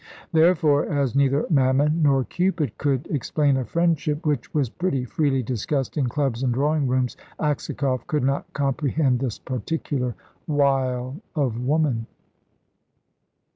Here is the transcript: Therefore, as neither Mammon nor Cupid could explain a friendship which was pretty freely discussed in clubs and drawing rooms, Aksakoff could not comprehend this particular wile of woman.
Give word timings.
Therefore, 0.33 0.87
as 0.87 1.13
neither 1.15 1.45
Mammon 1.51 2.01
nor 2.01 2.23
Cupid 2.23 2.75
could 2.79 3.05
explain 3.11 3.55
a 3.55 3.63
friendship 3.65 4.25
which 4.25 4.51
was 4.51 4.67
pretty 4.67 5.05
freely 5.05 5.43
discussed 5.43 5.95
in 5.95 6.09
clubs 6.09 6.41
and 6.41 6.51
drawing 6.51 6.87
rooms, 6.87 7.17
Aksakoff 7.39 8.07
could 8.07 8.23
not 8.23 8.51
comprehend 8.53 9.19
this 9.19 9.37
particular 9.37 10.15
wile 10.47 11.17
of 11.35 11.61
woman. 11.63 12.07